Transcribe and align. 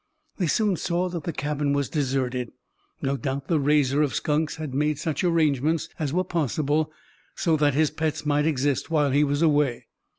They 0.37 0.47
soon 0.47 0.77
saw 0.77 1.09
that 1.09 1.25
the 1.25 1.31
cabin 1.31 1.73
was 1.73 1.87
deserted. 1.87 2.51
No 3.03 3.17
doubt 3.17 3.47
the 3.49 3.59
raiser 3.59 4.01
of 4.01 4.15
skunks 4.15 4.55
had 4.55 4.73
made 4.73 4.97
such 4.97 5.23
arrangements 5.23 5.89
as 5.99 6.11
were 6.11 6.23
possible, 6.23 6.91
so 7.35 7.55
that 7.57 7.75
his 7.75 7.91
pets 7.91 8.25
might 8.25 8.47
exist 8.47 8.89
while 8.89 9.11
he 9.11 9.23
was 9.23 9.43
away. 9.43 9.85